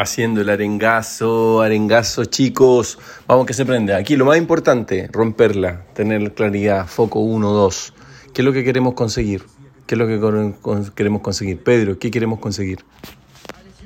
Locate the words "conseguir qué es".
8.94-9.98